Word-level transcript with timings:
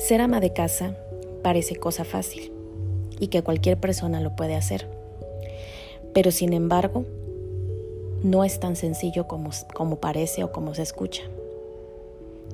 Ser 0.00 0.22
ama 0.22 0.40
de 0.40 0.54
casa 0.54 0.96
parece 1.42 1.76
cosa 1.76 2.04
fácil 2.04 2.50
y 3.20 3.28
que 3.28 3.42
cualquier 3.42 3.78
persona 3.78 4.22
lo 4.22 4.34
puede 4.34 4.54
hacer. 4.54 4.88
Pero 6.14 6.30
sin 6.30 6.54
embargo, 6.54 7.04
no 8.22 8.42
es 8.42 8.58
tan 8.60 8.76
sencillo 8.76 9.28
como, 9.28 9.50
como 9.74 9.96
parece 9.96 10.42
o 10.42 10.52
como 10.52 10.74
se 10.74 10.82
escucha. 10.82 11.24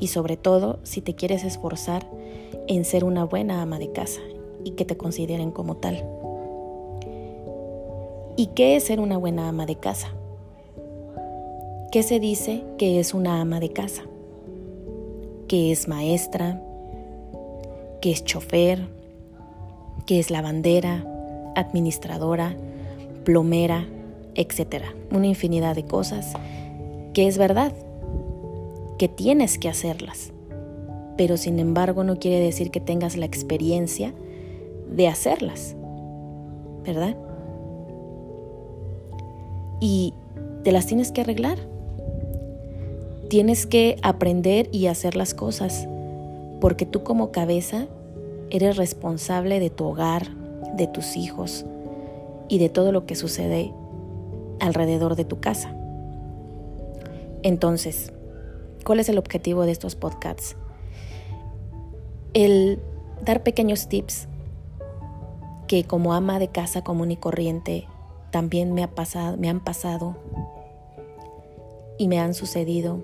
Y 0.00 0.08
sobre 0.08 0.36
todo 0.36 0.80
si 0.82 1.00
te 1.00 1.14
quieres 1.14 1.44
esforzar 1.44 2.04
en 2.66 2.84
ser 2.84 3.04
una 3.04 3.22
buena 3.22 3.62
ama 3.62 3.78
de 3.78 3.92
casa 3.92 4.20
y 4.64 4.72
que 4.72 4.84
te 4.84 4.96
consideren 4.96 5.52
como 5.52 5.76
tal. 5.76 6.04
¿Y 8.36 8.48
qué 8.56 8.74
es 8.74 8.82
ser 8.82 8.98
una 8.98 9.18
buena 9.18 9.48
ama 9.48 9.66
de 9.66 9.76
casa? 9.76 10.08
¿Qué 11.92 12.02
se 12.02 12.18
dice 12.18 12.64
que 12.76 12.98
es 12.98 13.14
una 13.14 13.40
ama 13.40 13.60
de 13.60 13.70
casa? 13.70 14.02
Que 15.46 15.70
es 15.70 15.86
maestra, 15.86 16.60
que 18.06 18.12
es 18.12 18.22
chofer, 18.22 18.86
que 20.06 20.20
es 20.20 20.30
lavandera, 20.30 21.04
administradora, 21.56 22.54
plomera, 23.24 23.84
etc. 24.36 24.84
Una 25.10 25.26
infinidad 25.26 25.74
de 25.74 25.86
cosas 25.86 26.32
que 27.14 27.26
es 27.26 27.36
verdad, 27.36 27.72
que 28.96 29.08
tienes 29.08 29.58
que 29.58 29.68
hacerlas, 29.68 30.32
pero 31.16 31.36
sin 31.36 31.58
embargo 31.58 32.04
no 32.04 32.20
quiere 32.20 32.38
decir 32.38 32.70
que 32.70 32.78
tengas 32.78 33.16
la 33.16 33.26
experiencia 33.26 34.14
de 34.88 35.08
hacerlas, 35.08 35.74
¿verdad? 36.84 37.16
Y 39.80 40.14
te 40.62 40.70
las 40.70 40.86
tienes 40.86 41.10
que 41.10 41.22
arreglar. 41.22 41.58
Tienes 43.28 43.66
que 43.66 43.96
aprender 44.02 44.68
y 44.70 44.86
hacer 44.86 45.16
las 45.16 45.34
cosas, 45.34 45.88
porque 46.60 46.86
tú 46.86 47.02
como 47.02 47.32
cabeza 47.32 47.88
eres 48.50 48.76
responsable 48.76 49.60
de 49.60 49.70
tu 49.70 49.84
hogar, 49.84 50.28
de 50.76 50.86
tus 50.86 51.16
hijos 51.16 51.64
y 52.48 52.58
de 52.58 52.68
todo 52.68 52.92
lo 52.92 53.06
que 53.06 53.14
sucede 53.14 53.72
alrededor 54.60 55.16
de 55.16 55.24
tu 55.24 55.40
casa. 55.40 55.74
Entonces, 57.42 58.12
¿cuál 58.84 59.00
es 59.00 59.08
el 59.08 59.18
objetivo 59.18 59.64
de 59.64 59.72
estos 59.72 59.96
podcasts? 59.96 60.56
El 62.34 62.80
dar 63.24 63.42
pequeños 63.42 63.88
tips 63.88 64.28
que 65.66 65.84
como 65.84 66.14
ama 66.14 66.38
de 66.38 66.48
casa 66.48 66.82
común 66.82 67.10
y 67.10 67.16
corriente 67.16 67.86
también 68.30 68.72
me, 68.72 68.82
ha 68.82 68.94
pasado, 68.94 69.36
me 69.36 69.48
han 69.48 69.60
pasado 69.60 70.16
y 71.98 72.08
me 72.08 72.20
han 72.20 72.34
sucedido. 72.34 73.00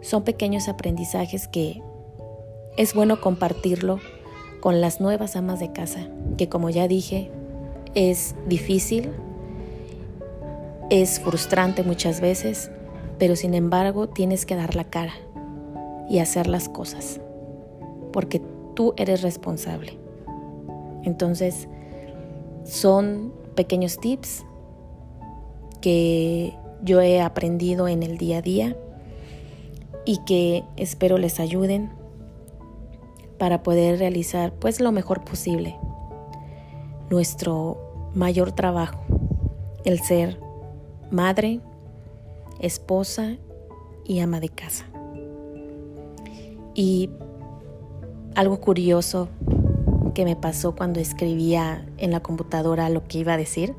Son 0.00 0.22
pequeños 0.22 0.68
aprendizajes 0.68 1.48
que 1.48 1.82
es 2.76 2.94
bueno 2.94 3.20
compartirlo 3.20 4.00
con 4.60 4.80
las 4.80 5.00
nuevas 5.00 5.36
amas 5.36 5.60
de 5.60 5.72
casa, 5.72 6.08
que 6.36 6.48
como 6.48 6.70
ya 6.70 6.88
dije, 6.88 7.30
es 7.94 8.34
difícil, 8.46 9.10
es 10.90 11.20
frustrante 11.20 11.82
muchas 11.82 12.20
veces, 12.20 12.70
pero 13.18 13.36
sin 13.36 13.54
embargo 13.54 14.08
tienes 14.08 14.46
que 14.46 14.56
dar 14.56 14.74
la 14.74 14.84
cara 14.84 15.12
y 16.08 16.18
hacer 16.18 16.46
las 16.46 16.68
cosas, 16.68 17.20
porque 18.12 18.40
tú 18.74 18.94
eres 18.96 19.22
responsable. 19.22 19.98
Entonces, 21.04 21.68
son 22.64 23.32
pequeños 23.54 23.98
tips 23.98 24.44
que 25.80 26.54
yo 26.82 27.00
he 27.00 27.20
aprendido 27.20 27.88
en 27.88 28.02
el 28.02 28.18
día 28.18 28.38
a 28.38 28.42
día 28.42 28.76
y 30.04 30.18
que 30.24 30.64
espero 30.76 31.18
les 31.18 31.40
ayuden 31.40 31.90
para 33.44 33.62
poder 33.62 33.98
realizar 33.98 34.54
pues 34.54 34.80
lo 34.80 34.90
mejor 34.90 35.22
posible 35.22 35.76
nuestro 37.10 37.76
mayor 38.14 38.52
trabajo, 38.52 39.04
el 39.84 40.00
ser 40.00 40.40
madre, 41.10 41.60
esposa 42.58 43.36
y 44.06 44.20
ama 44.20 44.40
de 44.40 44.48
casa. 44.48 44.86
Y 46.74 47.10
algo 48.34 48.62
curioso 48.62 49.28
que 50.14 50.24
me 50.24 50.36
pasó 50.36 50.74
cuando 50.74 50.98
escribía 50.98 51.84
en 51.98 52.12
la 52.12 52.20
computadora 52.20 52.88
lo 52.88 53.06
que 53.06 53.18
iba 53.18 53.34
a 53.34 53.36
decir 53.36 53.74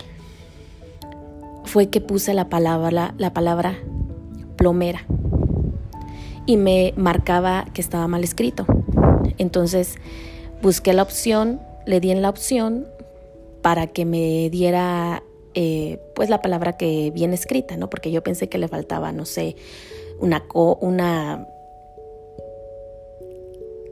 fue 1.63 1.89
que 1.89 2.01
puse 2.01 2.35
la 2.35 2.49
palabra, 2.49 3.15
la 3.17 3.33
palabra 3.33 3.79
plomera 4.57 5.07
y 6.45 6.57
me 6.57 6.93
marcaba 6.97 7.65
que 7.73 7.81
estaba 7.81 8.07
mal 8.07 8.23
escrito. 8.23 8.67
Entonces 9.37 9.95
busqué 10.61 10.93
la 10.93 11.03
opción, 11.03 11.61
le 11.85 11.99
di 11.99 12.11
en 12.11 12.21
la 12.21 12.29
opción 12.29 12.87
para 13.61 13.87
que 13.87 14.05
me 14.05 14.49
diera 14.49 15.23
eh, 15.53 15.99
pues 16.13 16.29
la 16.29 16.41
palabra 16.41 16.73
que 16.73 17.11
viene 17.11 17.35
escrita, 17.35 17.77
¿no? 17.77 17.89
Porque 17.89 18.11
yo 18.11 18.23
pensé 18.23 18.49
que 18.49 18.57
le 18.57 18.67
faltaba, 18.67 19.11
no 19.11 19.25
sé, 19.25 19.55
una 20.19 20.43
una 20.81 21.47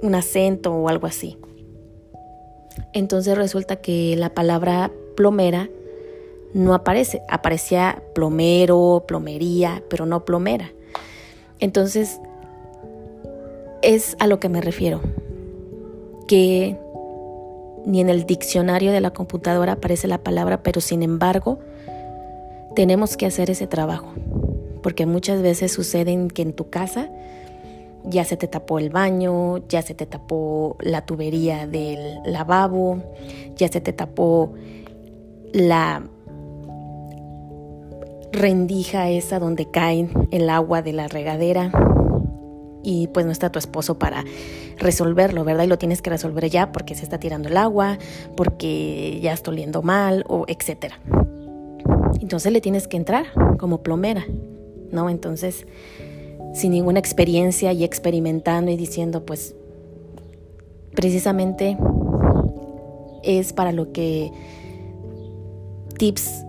un 0.02 0.16
acento 0.16 0.74
o 0.74 0.90
algo 0.90 1.08
así. 1.08 1.38
Entonces 2.92 3.38
resulta 3.38 3.78
que 3.78 4.16
la 4.18 4.34
palabra 4.34 4.92
plomera 5.16 5.70
no 6.54 6.76
aparece, 6.76 7.22
aparecía 7.30 8.04
plomero, 8.14 9.06
plomería, 9.08 9.84
pero 9.90 10.06
no 10.06 10.26
plomera. 10.26 10.72
Entonces 11.60 12.20
es 13.82 14.16
a 14.20 14.28
lo 14.28 14.40
que 14.40 14.50
me 14.50 14.62
refiero, 14.62 15.02
que 16.28 16.78
ni 17.85 18.01
en 18.01 18.09
el 18.09 18.25
diccionario 18.25 18.91
de 18.91 19.01
la 19.01 19.11
computadora 19.11 19.73
aparece 19.73 20.07
la 20.07 20.19
palabra, 20.19 20.63
pero 20.63 20.81
sin 20.81 21.03
embargo 21.03 21.59
tenemos 22.75 23.17
que 23.17 23.25
hacer 23.25 23.50
ese 23.50 23.67
trabajo, 23.67 24.13
porque 24.81 25.06
muchas 25.06 25.41
veces 25.41 25.72
sucede 25.72 26.28
que 26.34 26.41
en 26.41 26.53
tu 26.53 26.69
casa 26.69 27.09
ya 28.06 28.25
se 28.25 28.38
te 28.38 28.47
tapó 28.47 28.79
el 28.79 28.89
baño, 28.89 29.59
ya 29.67 29.81
se 29.81 29.94
te 29.94 30.06
tapó 30.06 30.78
la 30.79 31.06
tubería 31.06 31.67
del 31.67 32.19
lavabo, 32.25 33.01
ya 33.55 33.67
se 33.67 33.81
te 33.81 33.94
tapó 33.94 34.53
la 35.53 36.03
rendija 38.31 39.09
esa 39.09 39.40
donde 39.40 39.69
cae 39.69 40.09
el 40.31 40.50
agua 40.50 40.81
de 40.81 40.94
la 40.94 41.07
regadera 41.07 41.72
y 42.84 43.08
pues 43.08 43.26
no 43.26 43.32
está 43.32 43.52
tu 43.52 43.58
esposo 43.58 43.98
para 43.98 44.24
resolverlo, 44.78 45.44
¿verdad? 45.44 45.64
Y 45.64 45.68
lo 45.68 45.78
tienes 45.78 46.02
que 46.02 46.10
resolver 46.10 46.50
ya 46.50 46.72
porque 46.72 46.96
se 46.96 47.04
está 47.04 47.20
tirando 47.20 47.48
el 47.48 47.58
agua, 47.58 47.98
porque 48.36 49.20
ya 49.22 49.34
está 49.34 49.52
oliendo 49.52 49.82
mal 49.82 50.26
o 50.28 50.46
etcétera. 50.48 51.00
Entonces 52.22 52.52
le 52.52 52.62
tienes 52.62 52.88
que 52.88 52.98
entrar 52.98 53.26
como 53.58 53.82
plomera, 53.82 54.26
¿no? 54.92 55.10
Entonces, 55.10 55.66
sin 56.54 56.72
ninguna 56.72 57.00
experiencia 57.00 57.74
y 57.74 57.84
experimentando 57.84 58.72
y 58.72 58.78
diciendo, 58.78 59.26
pues, 59.26 59.56
precisamente 60.94 61.78
es 63.24 63.54
para 63.54 63.72
lo 63.72 63.92
que 63.92 64.32
tips, 65.98 66.46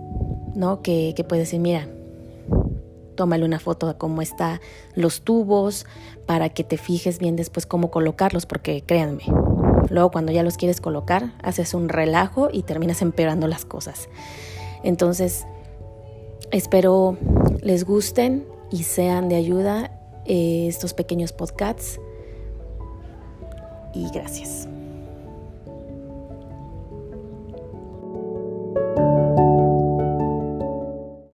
¿no? 0.53 0.81
Que, 0.81 1.13
que 1.15 1.23
puedes 1.23 1.47
decir, 1.47 1.59
mira, 1.59 1.87
tómale 3.15 3.45
una 3.45 3.59
foto 3.59 3.87
de 3.87 3.95
cómo 3.95 4.21
están 4.21 4.59
los 4.93 5.21
tubos 5.21 5.85
para 6.25 6.49
que 6.49 6.63
te 6.63 6.77
fijes 6.77 7.19
bien 7.19 7.35
después 7.35 7.65
cómo 7.65 7.91
colocarlos, 7.91 8.45
porque 8.45 8.83
créanme, 8.85 9.23
luego 9.89 10.11
cuando 10.11 10.31
ya 10.31 10.43
los 10.43 10.57
quieres 10.57 10.81
colocar, 10.81 11.33
haces 11.41 11.73
un 11.73 11.89
relajo 11.89 12.49
y 12.51 12.63
terminas 12.63 13.01
empeorando 13.01 13.47
las 13.47 13.65
cosas. 13.65 14.09
Entonces, 14.83 15.45
espero 16.51 17.17
les 17.61 17.85
gusten 17.85 18.45
y 18.71 18.83
sean 18.83 19.29
de 19.29 19.35
ayuda 19.35 19.91
eh, 20.25 20.67
estos 20.67 20.93
pequeños 20.93 21.31
podcasts. 21.31 21.99
Y 23.93 24.09
gracias. 24.11 24.67